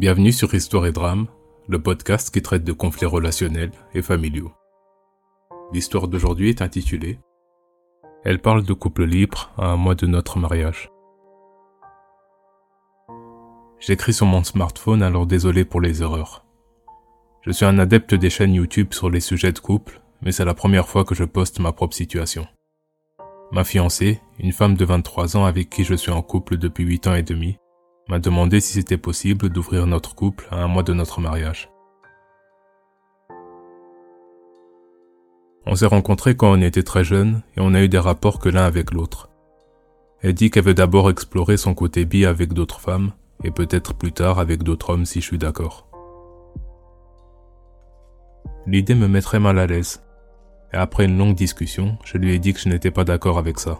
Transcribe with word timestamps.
Bienvenue 0.00 0.32
sur 0.32 0.54
Histoire 0.54 0.86
et 0.86 0.92
Drame, 0.92 1.26
le 1.68 1.78
podcast 1.78 2.32
qui 2.32 2.40
traite 2.40 2.64
de 2.64 2.72
conflits 2.72 3.04
relationnels 3.04 3.72
et 3.92 4.00
familiaux. 4.00 4.50
L'histoire 5.74 6.08
d'aujourd'hui 6.08 6.48
est 6.48 6.62
intitulée 6.62 7.18
Elle 8.24 8.38
parle 8.38 8.62
de 8.62 8.72
couple 8.72 9.04
libre 9.04 9.52
à 9.58 9.66
un 9.66 9.76
mois 9.76 9.94
de 9.94 10.06
notre 10.06 10.38
mariage. 10.38 10.90
J'écris 13.78 14.14
sur 14.14 14.24
mon 14.24 14.42
smartphone 14.42 15.02
alors 15.02 15.26
désolé 15.26 15.66
pour 15.66 15.82
les 15.82 16.00
erreurs. 16.00 16.46
Je 17.42 17.50
suis 17.50 17.66
un 17.66 17.78
adepte 17.78 18.14
des 18.14 18.30
chaînes 18.30 18.54
YouTube 18.54 18.94
sur 18.94 19.10
les 19.10 19.20
sujets 19.20 19.52
de 19.52 19.58
couple, 19.58 20.00
mais 20.22 20.32
c'est 20.32 20.46
la 20.46 20.54
première 20.54 20.88
fois 20.88 21.04
que 21.04 21.14
je 21.14 21.24
poste 21.24 21.60
ma 21.60 21.72
propre 21.72 21.94
situation. 21.94 22.46
Ma 23.52 23.64
fiancée, 23.64 24.18
une 24.38 24.52
femme 24.52 24.76
de 24.76 24.84
23 24.86 25.36
ans 25.36 25.44
avec 25.44 25.68
qui 25.68 25.84
je 25.84 25.94
suis 25.94 26.10
en 26.10 26.22
couple 26.22 26.56
depuis 26.56 26.84
8 26.84 27.06
ans 27.06 27.14
et 27.16 27.22
demi, 27.22 27.58
m'a 28.10 28.18
demandé 28.18 28.60
si 28.60 28.72
c'était 28.72 28.98
possible 28.98 29.50
d'ouvrir 29.50 29.86
notre 29.86 30.16
couple 30.16 30.48
à 30.50 30.56
un 30.56 30.66
mois 30.66 30.82
de 30.82 30.92
notre 30.92 31.20
mariage. 31.20 31.70
On 35.64 35.76
s'est 35.76 35.86
rencontrés 35.86 36.34
quand 36.34 36.50
on 36.50 36.60
était 36.60 36.82
très 36.82 37.04
jeunes 37.04 37.42
et 37.56 37.60
on 37.60 37.72
a 37.72 37.82
eu 37.82 37.88
des 37.88 38.00
rapports 38.00 38.40
que 38.40 38.48
l'un 38.48 38.64
avec 38.64 38.90
l'autre. 38.90 39.30
Elle 40.22 40.34
dit 40.34 40.50
qu'elle 40.50 40.64
veut 40.64 40.74
d'abord 40.74 41.08
explorer 41.08 41.56
son 41.56 41.72
côté 41.72 42.04
bi 42.04 42.26
avec 42.26 42.52
d'autres 42.52 42.80
femmes 42.80 43.12
et 43.44 43.52
peut-être 43.52 43.94
plus 43.94 44.12
tard 44.12 44.40
avec 44.40 44.64
d'autres 44.64 44.90
hommes 44.90 45.06
si 45.06 45.20
je 45.20 45.26
suis 45.26 45.38
d'accord. 45.38 45.86
L'idée 48.66 48.96
me 48.96 49.06
mettrait 49.06 49.38
mal 49.38 49.58
à 49.60 49.68
l'aise. 49.68 50.02
Et 50.72 50.76
après 50.76 51.04
une 51.04 51.16
longue 51.16 51.36
discussion, 51.36 51.96
je 52.04 52.18
lui 52.18 52.34
ai 52.34 52.40
dit 52.40 52.54
que 52.54 52.60
je 52.60 52.68
n'étais 52.68 52.90
pas 52.90 53.04
d'accord 53.04 53.38
avec 53.38 53.60
ça. 53.60 53.78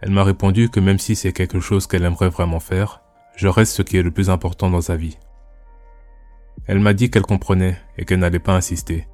Elle 0.00 0.10
m'a 0.10 0.24
répondu 0.24 0.68
que 0.68 0.80
même 0.80 0.98
si 0.98 1.16
c'est 1.16 1.32
quelque 1.32 1.60
chose 1.60 1.86
qu'elle 1.86 2.04
aimerait 2.04 2.28
vraiment 2.28 2.60
faire, 2.60 3.02
je 3.36 3.48
reste 3.48 3.72
ce 3.74 3.82
qui 3.82 3.96
est 3.96 4.02
le 4.02 4.10
plus 4.10 4.30
important 4.30 4.70
dans 4.70 4.80
sa 4.80 4.96
vie. 4.96 5.18
Elle 6.66 6.80
m'a 6.80 6.94
dit 6.94 7.10
qu'elle 7.10 7.22
comprenait 7.22 7.78
et 7.96 8.04
qu'elle 8.04 8.18
n'allait 8.18 8.38
pas 8.38 8.54
insister, 8.54 9.06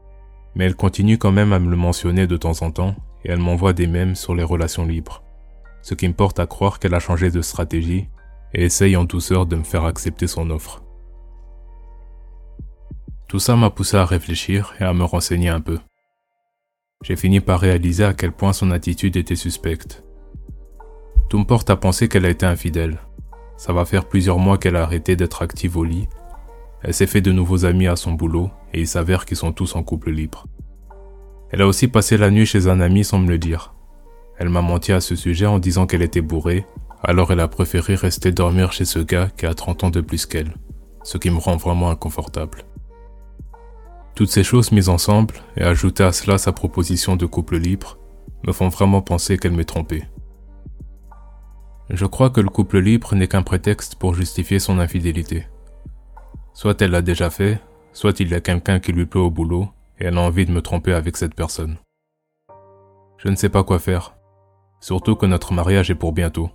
mais 0.54 0.64
elle 0.64 0.76
continue 0.76 1.18
quand 1.18 1.32
même 1.32 1.52
à 1.52 1.58
me 1.58 1.70
le 1.70 1.76
mentionner 1.76 2.26
de 2.26 2.36
temps 2.36 2.62
en 2.62 2.70
temps 2.70 2.96
et 3.24 3.30
elle 3.30 3.38
m'envoie 3.38 3.72
des 3.72 3.86
mèmes 3.86 4.14
sur 4.14 4.34
les 4.34 4.42
relations 4.42 4.86
libres, 4.86 5.22
ce 5.82 5.94
qui 5.94 6.08
me 6.08 6.14
porte 6.14 6.40
à 6.40 6.46
croire 6.46 6.78
qu'elle 6.78 6.94
a 6.94 7.00
changé 7.00 7.30
de 7.30 7.42
stratégie 7.42 8.08
et 8.54 8.64
essaye 8.64 8.96
en 8.96 9.04
douceur 9.04 9.46
de 9.46 9.56
me 9.56 9.64
faire 9.64 9.84
accepter 9.84 10.26
son 10.26 10.50
offre. 10.50 10.82
Tout 13.28 13.38
ça 13.38 13.56
m'a 13.56 13.70
poussé 13.70 13.96
à 13.96 14.04
réfléchir 14.04 14.74
et 14.78 14.84
à 14.84 14.92
me 14.92 15.04
renseigner 15.04 15.48
un 15.48 15.60
peu. 15.60 15.78
J'ai 17.02 17.16
fini 17.16 17.40
par 17.40 17.60
réaliser 17.60 18.04
à 18.04 18.14
quel 18.14 18.32
point 18.32 18.52
son 18.52 18.70
attitude 18.70 19.16
était 19.16 19.36
suspecte. 19.36 20.04
Tout 21.28 21.38
me 21.38 21.44
porte 21.44 21.70
à 21.70 21.76
penser 21.76 22.08
qu'elle 22.08 22.26
a 22.26 22.30
été 22.30 22.46
infidèle. 22.46 22.98
Ça 23.56 23.72
va 23.72 23.84
faire 23.84 24.06
plusieurs 24.06 24.38
mois 24.38 24.58
qu'elle 24.58 24.76
a 24.76 24.82
arrêté 24.82 25.16
d'être 25.16 25.42
active 25.42 25.76
au 25.76 25.84
lit. 25.84 26.08
Elle 26.82 26.94
s'est 26.94 27.06
fait 27.06 27.20
de 27.20 27.32
nouveaux 27.32 27.64
amis 27.64 27.86
à 27.86 27.96
son 27.96 28.12
boulot 28.12 28.50
et 28.72 28.80
il 28.80 28.88
s'avère 28.88 29.24
qu'ils 29.24 29.36
sont 29.36 29.52
tous 29.52 29.76
en 29.76 29.82
couple 29.82 30.10
libre. 30.10 30.46
Elle 31.50 31.62
a 31.62 31.66
aussi 31.66 31.88
passé 31.88 32.16
la 32.16 32.30
nuit 32.30 32.46
chez 32.46 32.66
un 32.66 32.80
ami 32.80 33.04
sans 33.04 33.18
me 33.18 33.28
le 33.28 33.38
dire. 33.38 33.74
Elle 34.38 34.48
m'a 34.48 34.62
menti 34.62 34.92
à 34.92 35.00
ce 35.00 35.14
sujet 35.14 35.46
en 35.46 35.58
disant 35.58 35.86
qu'elle 35.86 36.02
était 36.02 36.22
bourrée, 36.22 36.66
alors 37.02 37.30
elle 37.32 37.40
a 37.40 37.48
préféré 37.48 37.94
rester 37.94 38.32
dormir 38.32 38.72
chez 38.72 38.84
ce 38.84 38.98
gars 38.98 39.28
qui 39.36 39.46
a 39.46 39.54
30 39.54 39.84
ans 39.84 39.90
de 39.90 40.00
plus 40.00 40.26
qu'elle, 40.26 40.54
ce 41.04 41.18
qui 41.18 41.30
me 41.30 41.38
rend 41.38 41.56
vraiment 41.56 41.90
inconfortable. 41.90 42.64
Toutes 44.14 44.30
ces 44.30 44.44
choses 44.44 44.72
mises 44.72 44.88
ensemble, 44.88 45.34
et 45.56 45.62
ajouter 45.62 46.04
à 46.04 46.12
cela 46.12 46.38
sa 46.38 46.52
proposition 46.52 47.16
de 47.16 47.26
couple 47.26 47.56
libre, 47.56 47.98
me 48.46 48.52
font 48.52 48.68
vraiment 48.68 49.02
penser 49.02 49.38
qu'elle 49.38 49.52
m'est 49.52 49.64
trompée. 49.64 50.04
Je 51.92 52.06
crois 52.06 52.30
que 52.30 52.40
le 52.40 52.48
couple 52.48 52.78
libre 52.78 53.14
n'est 53.14 53.28
qu'un 53.28 53.42
prétexte 53.42 53.96
pour 53.96 54.14
justifier 54.14 54.58
son 54.58 54.78
infidélité. 54.78 55.46
Soit 56.54 56.80
elle 56.80 56.92
l'a 56.92 57.02
déjà 57.02 57.28
fait, 57.28 57.60
soit 57.92 58.18
il 58.18 58.30
y 58.30 58.34
a 58.34 58.40
quelqu'un 58.40 58.80
qui 58.80 58.92
lui 58.92 59.04
plaît 59.04 59.20
au 59.20 59.30
boulot 59.30 59.68
et 59.98 60.06
elle 60.06 60.16
a 60.16 60.22
envie 60.22 60.46
de 60.46 60.52
me 60.52 60.62
tromper 60.62 60.94
avec 60.94 61.18
cette 61.18 61.34
personne. 61.34 61.76
Je 63.18 63.28
ne 63.28 63.36
sais 63.36 63.50
pas 63.50 63.62
quoi 63.62 63.78
faire, 63.78 64.14
surtout 64.80 65.16
que 65.16 65.26
notre 65.26 65.52
mariage 65.52 65.90
est 65.90 65.94
pour 65.94 66.12
bientôt. 66.12 66.50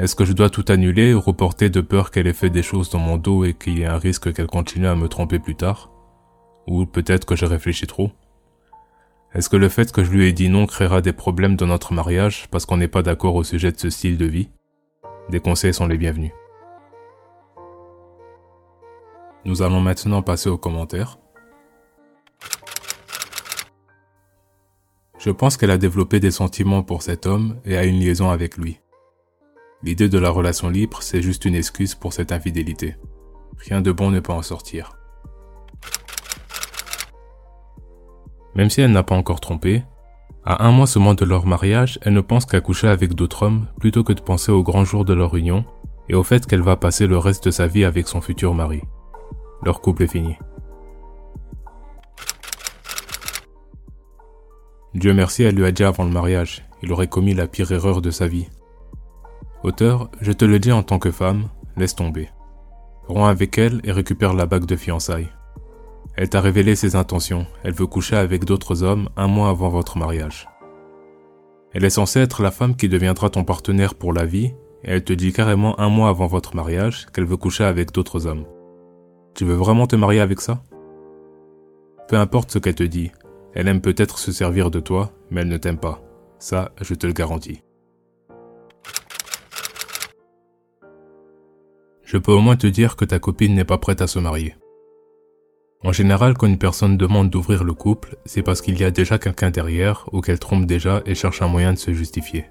Est-ce 0.00 0.16
que 0.16 0.24
je 0.24 0.32
dois 0.32 0.50
tout 0.50 0.64
annuler 0.68 1.14
ou 1.14 1.20
reporter 1.20 1.70
de 1.70 1.80
peur 1.80 2.10
qu'elle 2.10 2.26
ait 2.26 2.32
fait 2.32 2.50
des 2.50 2.64
choses 2.64 2.90
dans 2.90 2.98
mon 2.98 3.18
dos 3.18 3.44
et 3.44 3.54
qu'il 3.54 3.78
y 3.78 3.82
ait 3.82 3.86
un 3.86 3.96
risque 3.96 4.32
qu'elle 4.32 4.48
continue 4.48 4.88
à 4.88 4.96
me 4.96 5.08
tromper 5.08 5.38
plus 5.38 5.54
tard? 5.54 5.92
Ou 6.66 6.84
peut-être 6.84 7.26
que 7.26 7.36
je 7.36 7.46
réfléchis 7.46 7.86
trop? 7.86 8.10
Est-ce 9.36 9.50
que 9.50 9.56
le 9.56 9.68
fait 9.68 9.92
que 9.92 10.02
je 10.02 10.10
lui 10.10 10.26
ai 10.26 10.32
dit 10.32 10.48
non 10.48 10.64
créera 10.64 11.02
des 11.02 11.12
problèmes 11.12 11.56
dans 11.56 11.66
notre 11.66 11.92
mariage 11.92 12.48
parce 12.50 12.64
qu'on 12.64 12.78
n'est 12.78 12.88
pas 12.88 13.02
d'accord 13.02 13.34
au 13.34 13.44
sujet 13.44 13.70
de 13.70 13.78
ce 13.78 13.90
style 13.90 14.16
de 14.16 14.24
vie? 14.24 14.48
Des 15.28 15.40
conseils 15.40 15.74
sont 15.74 15.86
les 15.86 15.98
bienvenus. 15.98 16.32
Nous 19.44 19.60
allons 19.60 19.82
maintenant 19.82 20.22
passer 20.22 20.48
aux 20.48 20.56
commentaires. 20.56 21.18
Je 25.18 25.30
pense 25.30 25.58
qu'elle 25.58 25.70
a 25.70 25.76
développé 25.76 26.18
des 26.18 26.30
sentiments 26.30 26.82
pour 26.82 27.02
cet 27.02 27.26
homme 27.26 27.60
et 27.66 27.76
a 27.76 27.84
une 27.84 28.00
liaison 28.00 28.30
avec 28.30 28.56
lui. 28.56 28.80
L'idée 29.82 30.08
de 30.08 30.18
la 30.18 30.30
relation 30.30 30.70
libre, 30.70 31.02
c'est 31.02 31.20
juste 31.20 31.44
une 31.44 31.54
excuse 31.54 31.94
pour 31.94 32.14
cette 32.14 32.32
infidélité. 32.32 32.96
Rien 33.58 33.82
de 33.82 33.92
bon 33.92 34.10
ne 34.10 34.20
peut 34.20 34.32
en 34.32 34.40
sortir. 34.40 34.96
Même 38.56 38.70
si 38.70 38.80
elle 38.80 38.92
n'a 38.92 39.02
pas 39.02 39.14
encore 39.14 39.40
trompé, 39.40 39.84
à 40.44 40.66
un 40.66 40.72
mois 40.72 40.86
seulement 40.86 41.14
de 41.14 41.24
leur 41.24 41.46
mariage, 41.46 41.98
elle 42.02 42.14
ne 42.14 42.20
pense 42.20 42.46
qu'à 42.46 42.60
coucher 42.60 42.88
avec 42.88 43.14
d'autres 43.14 43.42
hommes 43.42 43.66
plutôt 43.78 44.02
que 44.02 44.14
de 44.14 44.20
penser 44.20 44.50
au 44.50 44.62
grand 44.62 44.84
jour 44.84 45.04
de 45.04 45.12
leur 45.12 45.36
union 45.36 45.64
et 46.08 46.14
au 46.14 46.22
fait 46.22 46.46
qu'elle 46.46 46.62
va 46.62 46.76
passer 46.76 47.06
le 47.06 47.18
reste 47.18 47.44
de 47.44 47.50
sa 47.50 47.66
vie 47.66 47.84
avec 47.84 48.08
son 48.08 48.22
futur 48.22 48.54
mari. 48.54 48.80
Leur 49.62 49.80
couple 49.82 50.04
est 50.04 50.08
fini. 50.08 50.36
Dieu 54.94 55.12
merci, 55.12 55.42
elle 55.42 55.56
lui 55.56 55.66
a 55.66 55.72
dit 55.72 55.84
avant 55.84 56.04
le 56.04 56.10
mariage, 56.10 56.64
il 56.82 56.90
aurait 56.92 57.08
commis 57.08 57.34
la 57.34 57.46
pire 57.46 57.70
erreur 57.72 58.00
de 58.00 58.10
sa 58.10 58.26
vie. 58.26 58.48
Auteur, 59.64 60.10
je 60.22 60.32
te 60.32 60.46
le 60.46 60.58
dis 60.58 60.72
en 60.72 60.82
tant 60.82 60.98
que 60.98 61.10
femme, 61.10 61.48
laisse 61.76 61.94
tomber. 61.94 62.30
Romps 63.08 63.28
avec 63.28 63.58
elle 63.58 63.80
et 63.84 63.92
récupère 63.92 64.32
la 64.32 64.46
bague 64.46 64.64
de 64.64 64.76
fiançailles. 64.76 65.28
Elle 66.16 66.30
t'a 66.30 66.40
révélé 66.40 66.74
ses 66.74 66.96
intentions, 66.96 67.46
elle 67.62 67.74
veut 67.74 67.86
coucher 67.86 68.16
avec 68.16 68.46
d'autres 68.46 68.82
hommes 68.82 69.10
un 69.16 69.26
mois 69.26 69.50
avant 69.50 69.68
votre 69.68 69.98
mariage. 69.98 70.48
Elle 71.72 71.84
est 71.84 71.90
censée 71.90 72.20
être 72.20 72.42
la 72.42 72.50
femme 72.50 72.74
qui 72.74 72.88
deviendra 72.88 73.28
ton 73.28 73.44
partenaire 73.44 73.94
pour 73.94 74.14
la 74.14 74.24
vie, 74.24 74.54
et 74.82 74.92
elle 74.92 75.04
te 75.04 75.12
dit 75.12 75.34
carrément 75.34 75.78
un 75.78 75.90
mois 75.90 76.08
avant 76.08 76.26
votre 76.26 76.56
mariage 76.56 77.06
qu'elle 77.12 77.26
veut 77.26 77.36
coucher 77.36 77.64
avec 77.64 77.92
d'autres 77.92 78.26
hommes. 78.26 78.46
Tu 79.34 79.44
veux 79.44 79.54
vraiment 79.54 79.86
te 79.86 79.94
marier 79.94 80.20
avec 80.20 80.40
ça? 80.40 80.62
Peu 82.08 82.16
importe 82.16 82.50
ce 82.50 82.58
qu'elle 82.58 82.74
te 82.74 82.82
dit, 82.82 83.10
elle 83.52 83.68
aime 83.68 83.82
peut-être 83.82 84.18
se 84.18 84.32
servir 84.32 84.70
de 84.70 84.80
toi, 84.80 85.12
mais 85.30 85.42
elle 85.42 85.48
ne 85.48 85.58
t'aime 85.58 85.78
pas. 85.78 86.02
Ça, 86.38 86.72
je 86.80 86.94
te 86.94 87.06
le 87.06 87.12
garantis. 87.12 87.62
Je 92.04 92.16
peux 92.16 92.32
au 92.32 92.40
moins 92.40 92.56
te 92.56 92.66
dire 92.66 92.96
que 92.96 93.04
ta 93.04 93.18
copine 93.18 93.54
n'est 93.54 93.64
pas 93.64 93.78
prête 93.78 94.00
à 94.00 94.06
se 94.06 94.18
marier. 94.18 94.54
En 95.86 95.92
général, 95.92 96.34
quand 96.34 96.48
une 96.48 96.58
personne 96.58 96.96
demande 96.96 97.30
d'ouvrir 97.30 97.62
le 97.62 97.72
couple, 97.72 98.16
c'est 98.24 98.42
parce 98.42 98.60
qu'il 98.60 98.76
y 98.76 98.82
a 98.82 98.90
déjà 98.90 99.18
quelqu'un 99.18 99.50
derrière 99.50 100.04
ou 100.10 100.20
qu'elle 100.20 100.40
trompe 100.40 100.66
déjà 100.66 101.00
et 101.06 101.14
cherche 101.14 101.42
un 101.42 101.46
moyen 101.46 101.74
de 101.74 101.78
se 101.78 101.92
justifier. 101.92 102.46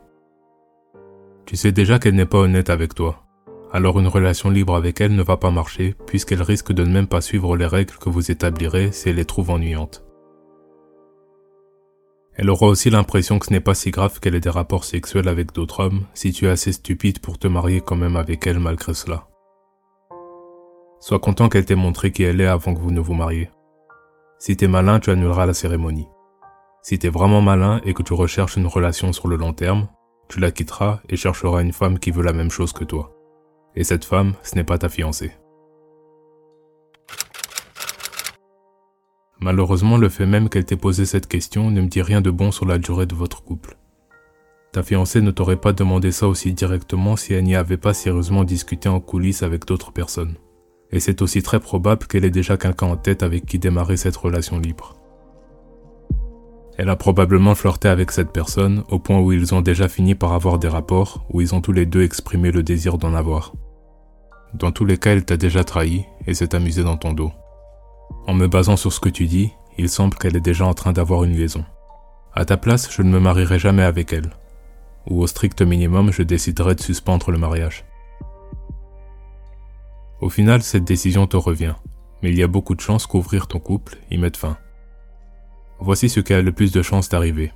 Tu 1.46 1.58
sais 1.58 1.74
déjà 1.74 2.00
qu'elle 2.00 2.16
n'est 2.16 2.26
pas 2.26 2.38
honnête 2.38 2.70
avec 2.70 2.96
toi. 2.96 3.26
Alors 3.74 4.00
une 4.00 4.08
relation 4.08 4.50
libre 4.50 4.74
avec 4.74 5.02
elle 5.02 5.14
ne 5.14 5.22
va 5.22 5.36
pas 5.36 5.52
marcher 5.52 5.96
puisqu'elle 6.08 6.42
risque 6.42 6.72
de 6.72 6.86
ne 6.86 6.94
même 6.94 7.08
pas 7.08 7.20
suivre 7.20 7.58
les 7.58 7.66
règles 7.66 7.98
que 7.98 8.08
vous 8.08 8.32
établirez 8.32 8.94
si 8.94 9.10
elle 9.10 9.18
les 9.18 9.26
trouve 9.26 9.50
ennuyantes. 9.50 10.06
Elle 12.36 12.50
aura 12.50 12.68
aussi 12.68 12.90
l'impression 12.90 13.38
que 13.38 13.48
ce 13.48 13.52
n'est 13.52 13.60
pas 13.60 13.76
si 13.76 13.92
grave 13.92 14.22
qu'elle 14.22 14.36
ait 14.36 14.40
des 14.40 14.50
rapports 14.50 14.86
sexuels 14.86 15.28
avec 15.28 15.52
d'autres 15.52 15.82
hommes 15.82 16.06
si 16.14 16.32
tu 16.32 16.46
es 16.46 16.50
assez 16.50 16.72
stupide 16.72 17.20
pour 17.20 17.38
te 17.38 17.50
marier 17.50 17.82
quand 17.82 17.98
même 17.98 18.16
avec 18.16 18.48
elle 18.48 18.60
malgré 18.60 18.94
cela. 18.94 19.28
Sois 21.00 21.20
content 21.20 21.50
qu'elle 21.50 21.66
t'ait 21.66 21.76
montré 21.76 22.12
qui 22.12 22.24
elle 22.24 22.42
est 22.42 22.48
avant 22.48 22.74
que 22.74 22.80
vous 22.80 22.92
ne 22.92 23.00
vous 23.00 23.14
mariez. 23.14 23.50
Si 24.40 24.58
t'es 24.58 24.68
malin, 24.68 25.00
tu 25.00 25.12
annuleras 25.12 25.46
la 25.46 25.54
cérémonie. 25.54 26.08
Si 26.82 27.00
t'es 27.00 27.10
vraiment 27.10 27.42
malin 27.42 27.82
et 27.84 27.94
que 27.94 28.04
tu 28.04 28.14
recherches 28.14 28.58
une 28.58 28.68
relation 28.68 29.12
sur 29.14 29.28
le 29.28 29.36
long 29.36 29.54
terme, 29.54 29.88
tu 30.30 30.40
la 30.40 30.52
quitteras 30.52 31.00
et 31.10 31.16
chercheras 31.16 31.62
une 31.62 31.74
femme 31.74 32.00
qui 32.00 32.12
veut 32.12 32.24
la 32.24 32.34
même 32.34 32.52
chose 32.52 32.74
que 32.74 32.84
toi. 32.84 33.12
Et 33.76 33.84
cette 33.84 34.06
femme, 34.06 34.34
ce 34.44 34.56
n'est 34.56 34.64
pas 34.64 34.78
ta 34.78 34.90
fiancée. 34.90 35.32
Malheureusement, 39.40 39.98
le 39.98 40.10
fait 40.10 40.26
même 40.26 40.50
qu'elle 40.50 40.66
t'ait 40.66 40.78
posé 40.78 41.06
cette 41.06 41.28
question 41.28 41.70
ne 41.70 41.82
me 41.82 41.88
dit 41.88 42.02
rien 42.02 42.22
de 42.22 42.32
bon 42.32 42.52
sur 42.52 42.66
la 42.66 42.78
durée 42.78 43.06
de 43.06 43.16
votre 43.16 43.44
couple. 43.44 43.78
Ta 44.72 44.82
fiancée 44.82 45.22
ne 45.22 45.32
t'aurait 45.32 45.56
pas 45.58 45.74
demandé 45.74 46.12
ça 46.12 46.28
aussi 46.28 46.54
directement 46.54 47.16
si 47.16 47.34
elle 47.34 47.44
n'y 47.44 47.56
avait 47.56 47.78
pas 47.78 47.94
sérieusement 47.94 48.44
discuté 48.44 48.90
en 48.90 49.00
coulisses 49.00 49.44
avec 49.44 49.66
d'autres 49.66 49.92
personnes 49.92 50.36
et 50.96 51.02
c'est 51.02 51.22
aussi 51.22 51.44
très 51.44 51.60
probable 51.60 52.08
qu'elle 52.08 52.24
ait 52.24 52.32
déjà 52.32 52.56
quelqu'un 52.56 52.88
en 52.88 52.96
tête 52.96 53.22
avec 53.22 53.46
qui 53.46 53.60
démarrer 53.60 53.98
cette 53.98 54.16
relation 54.16 54.58
libre. 54.58 54.96
Elle 56.78 56.90
a 56.90 56.96
probablement 56.96 57.54
flirté 57.54 57.90
avec 57.90 58.12
cette 58.12 58.32
personne 58.32 58.84
au 58.90 58.98
point 58.98 59.20
où 59.20 59.34
ils 59.34 59.54
ont 59.54 59.62
déjà 59.62 59.90
fini 59.90 60.16
par 60.16 60.32
avoir 60.32 60.58
des 60.58 60.70
rapports 60.70 61.26
où 61.30 61.42
ils 61.42 61.54
ont 61.54 61.60
tous 61.60 61.74
les 61.74 61.86
deux 61.86 62.04
exprimé 62.04 62.50
le 62.50 62.64
désir 62.64 62.98
d'en 62.98 63.14
avoir. 63.14 63.54
dans 64.54 64.72
tous 64.72 64.86
les 64.86 64.98
cas, 64.98 65.12
elle 65.12 65.26
t'a 65.26 65.36
déjà 65.36 65.66
trahi 65.66 66.06
et 66.28 66.34
s'est 66.34 66.56
amusée 66.56 66.84
dans 66.84 66.96
ton 66.96 67.12
dos. 67.12 67.34
En 68.26 68.34
me 68.34 68.48
basant 68.48 68.78
sur 68.78 68.94
ce 68.94 69.02
que 69.02 69.10
tu 69.10 69.26
dis, 69.26 69.52
il 69.78 69.90
semble 69.90 70.16
qu'elle 70.18 70.38
est 70.38 70.42
déjà 70.52 70.66
en 70.66 70.74
train 70.74 70.94
d'avoir 70.94 71.26
une 71.26 71.36
liaison. 71.36 71.66
À 72.34 72.46
ta 72.46 72.56
place, 72.56 72.90
je 72.90 73.02
ne 73.02 73.10
me 73.10 73.20
marierai 73.20 73.60
jamais 73.60 73.84
avec 73.84 74.14
elle. 74.14 74.32
Ou 75.10 75.22
au 75.22 75.28
strict 75.28 75.62
minimum, 75.62 76.14
je 76.14 76.24
déciderai 76.24 76.76
de 76.76 76.82
suspendre 76.82 77.32
le 77.32 77.38
mariage. 77.38 77.84
Au 80.22 80.30
final, 80.30 80.64
cette 80.64 80.86
décision 80.86 81.28
te 81.28 81.38
revient, 81.38 81.76
mais 82.22 82.30
il 82.30 82.38
y 82.38 82.44
a 82.44 82.48
beaucoup 82.48 82.76
de 82.76 82.82
chances 82.82 83.06
qu'ouvrir 83.06 83.48
ton 83.48 83.60
couple 83.60 83.98
y 84.10 84.18
mette 84.18 84.38
fin. 84.38 84.58
Voici 85.80 86.08
ce 86.08 86.22
qui 86.22 86.34
a 86.34 86.42
le 86.42 86.54
plus 86.54 86.72
de 86.72 86.82
chances 86.82 87.10
d'arriver. 87.10 87.52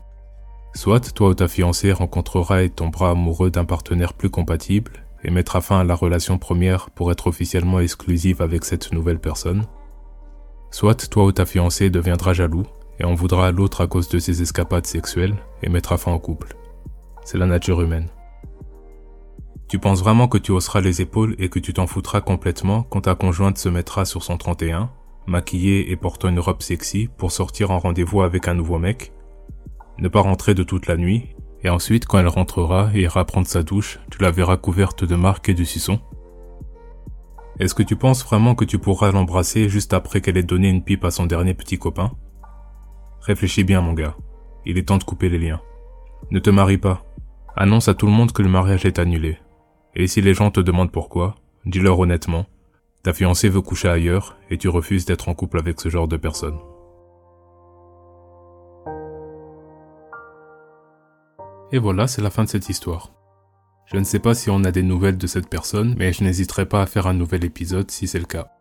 Soit 0.75 1.13
toi 1.13 1.29
ou 1.29 1.33
ta 1.33 1.47
fiancée 1.47 1.91
rencontrera 1.91 2.63
et 2.63 2.69
tombera 2.69 3.11
amoureux 3.11 3.49
d'un 3.49 3.65
partenaire 3.65 4.13
plus 4.13 4.29
compatible 4.29 4.91
et 5.23 5.31
mettra 5.31 5.61
fin 5.61 5.79
à 5.79 5.83
la 5.83 5.95
relation 5.95 6.37
première 6.37 6.89
pour 6.89 7.11
être 7.11 7.27
officiellement 7.27 7.79
exclusive 7.79 8.41
avec 8.41 8.65
cette 8.65 8.91
nouvelle 8.91 9.19
personne. 9.19 9.65
Soit 10.69 11.09
toi 11.09 11.25
ou 11.25 11.31
ta 11.31 11.45
fiancée 11.45 11.89
deviendra 11.89 12.33
jaloux 12.33 12.65
et 12.99 13.05
en 13.05 13.15
voudra 13.15 13.47
à 13.47 13.51
l'autre 13.51 13.81
à 13.81 13.87
cause 13.87 14.09
de 14.09 14.19
ses 14.19 14.41
escapades 14.41 14.85
sexuelles 14.85 15.35
et 15.63 15.69
mettra 15.69 15.97
fin 15.97 16.13
au 16.13 16.19
couple. 16.19 16.55
C'est 17.23 17.37
la 17.37 17.45
nature 17.45 17.81
humaine. 17.81 18.07
Tu 19.69 19.77
penses 19.77 20.01
vraiment 20.01 20.27
que 20.27 20.39
tu 20.39 20.51
hausseras 20.51 20.81
les 20.81 20.99
épaules 20.99 21.35
et 21.37 21.49
que 21.49 21.59
tu 21.59 21.73
t'en 21.73 21.85
foutras 21.85 22.21
complètement 22.21 22.81
quand 22.81 23.01
ta 23.01 23.13
conjointe 23.13 23.59
se 23.59 23.69
mettra 23.69 24.03
sur 24.03 24.23
son 24.23 24.35
31, 24.35 24.89
maquillée 25.27 25.91
et 25.91 25.95
portant 25.95 26.27
une 26.27 26.39
robe 26.39 26.63
sexy 26.63 27.07
pour 27.19 27.31
sortir 27.31 27.69
en 27.69 27.77
rendez-vous 27.77 28.23
avec 28.23 28.47
un 28.47 28.55
nouveau 28.55 28.79
mec 28.79 29.13
Ne 29.99 30.07
pas 30.07 30.21
rentrer 30.21 30.55
de 30.55 30.63
toute 30.63 30.87
la 30.87 30.97
nuit 30.97 31.35
et 31.61 31.69
ensuite 31.69 32.07
quand 32.07 32.17
elle 32.17 32.27
rentrera 32.27 32.89
et 32.95 33.01
ira 33.01 33.25
prendre 33.25 33.45
sa 33.45 33.61
douche, 33.61 33.99
tu 34.09 34.19
la 34.23 34.31
verras 34.31 34.57
couverte 34.57 35.03
de 35.03 35.15
marques 35.15 35.49
et 35.49 35.53
de 35.53 35.63
suçons? 35.63 35.99
Est-ce 37.59 37.75
que 37.75 37.83
tu 37.83 37.95
penses 37.95 38.25
vraiment 38.25 38.55
que 38.55 38.65
tu 38.65 38.79
pourras 38.79 39.11
l'embrasser 39.11 39.69
juste 39.69 39.93
après 39.93 40.19
qu'elle 40.19 40.37
ait 40.37 40.43
donné 40.43 40.69
une 40.69 40.83
pipe 40.83 41.05
à 41.05 41.11
son 41.11 41.27
dernier 41.27 41.53
petit 41.53 41.77
copain? 41.77 42.13
Réfléchis 43.21 43.63
bien 43.63 43.81
mon 43.81 43.93
gars, 43.93 44.15
il 44.65 44.79
est 44.79 44.87
temps 44.87 44.97
de 44.97 45.03
couper 45.03 45.29
les 45.29 45.37
liens. 45.37 45.61
Ne 46.31 46.39
te 46.39 46.49
marie 46.49 46.79
pas. 46.79 47.05
Annonce 47.55 47.87
à 47.87 47.93
tout 47.93 48.07
le 48.07 48.13
monde 48.13 48.31
que 48.31 48.41
le 48.41 48.49
mariage 48.49 48.85
est 48.85 48.97
annulé. 48.97 49.37
Et 49.95 50.07
si 50.07 50.21
les 50.21 50.33
gens 50.33 50.51
te 50.51 50.59
demandent 50.59 50.91
pourquoi, 50.91 51.35
dis-leur 51.65 51.99
honnêtement. 51.99 52.45
Ta 53.03 53.13
fiancée 53.13 53.49
veut 53.49 53.61
coucher 53.61 53.87
ailleurs 53.87 54.37
et 54.49 54.57
tu 54.57 54.67
refuses 54.67 55.05
d'être 55.05 55.29
en 55.29 55.33
couple 55.33 55.57
avec 55.57 55.79
ce 55.79 55.89
genre 55.89 56.07
de 56.07 56.17
personne. 56.17 56.59
Et 61.71 61.77
voilà, 61.77 62.07
c'est 62.07 62.21
la 62.21 62.29
fin 62.29 62.43
de 62.43 62.49
cette 62.49 62.69
histoire. 62.69 63.11
Je 63.85 63.97
ne 63.97 64.03
sais 64.03 64.19
pas 64.19 64.33
si 64.33 64.49
on 64.49 64.63
a 64.63 64.71
des 64.71 64.83
nouvelles 64.83 65.17
de 65.17 65.27
cette 65.27 65.49
personne, 65.49 65.95
mais 65.97 66.13
je 66.13 66.23
n'hésiterai 66.23 66.65
pas 66.65 66.81
à 66.81 66.85
faire 66.85 67.07
un 67.07 67.13
nouvel 67.13 67.43
épisode 67.43 67.89
si 67.89 68.07
c'est 68.07 68.19
le 68.19 68.25
cas. 68.25 68.51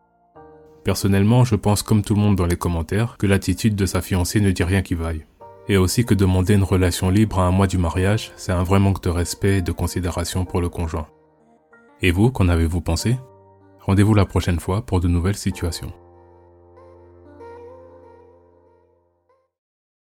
Personnellement, 0.85 1.45
je 1.45 1.55
pense 1.55 1.83
comme 1.83 2.03
tout 2.03 2.15
le 2.15 2.21
monde 2.21 2.37
dans 2.37 2.47
les 2.47 2.57
commentaires 2.57 3.17
que 3.19 3.27
l'attitude 3.27 3.77
de 3.77 3.87
sa 3.87 4.01
fiancée 4.01 4.41
ne 4.41 4.51
dit 4.51 4.65
rien 4.65 4.83
qui 4.83 4.95
vaille. 4.95 5.27
Et 5.69 5.77
aussi 5.77 6.07
que 6.07 6.15
demander 6.15 6.55
une 6.55 6.63
relation 6.63 7.11
libre 7.11 7.41
à 7.41 7.47
un 7.47 7.51
mois 7.51 7.67
du 7.67 7.77
mariage, 7.77 8.33
c'est 8.37 8.53
un 8.53 8.63
vrai 8.63 8.81
manque 8.81 9.03
de 9.03 9.11
respect 9.11 9.59
et 9.59 9.63
de 9.63 9.73
considération 9.73 10.47
pour 10.47 10.63
le 10.63 10.71
conjoint. 10.71 11.09
Et 12.00 12.11
vous, 12.11 12.31
qu'en 12.31 12.49
avez-vous 12.49 12.81
pensé? 12.81 13.19
Rendez-vous 13.81 14.15
la 14.15 14.27
prochaine 14.27 14.61
fois 14.61 14.83
pour 14.83 15.00
de 15.00 15.09
nouvelles 15.09 15.37
situations. 15.37 15.93